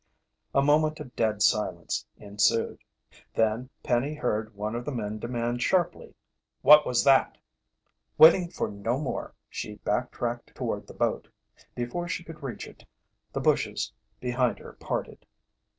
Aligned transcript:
A 0.55 0.63
moment 0.63 0.99
of 0.99 1.15
dead 1.15 1.43
silence 1.43 2.07
ensued. 2.17 2.79
Then 3.35 3.69
Penny 3.83 4.15
heard 4.15 4.55
one 4.55 4.73
of 4.73 4.83
the 4.83 4.91
men 4.91 5.19
demand 5.19 5.61
sharply: 5.61 6.15
"What 6.63 6.87
was 6.87 7.03
that?" 7.03 7.37
Waiting 8.17 8.49
for 8.49 8.67
no 8.67 8.97
more, 8.97 9.35
she 9.47 9.75
backtracked 9.75 10.55
toward 10.55 10.87
the 10.87 10.95
boat. 10.95 11.27
Before 11.75 12.07
she 12.07 12.23
could 12.23 12.41
reach 12.41 12.65
it, 12.67 12.83
the 13.31 13.41
bushes 13.41 13.93
behind 14.19 14.57
her 14.57 14.73
parted. 14.73 15.23